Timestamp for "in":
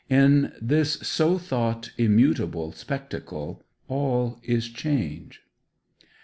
0.09-0.53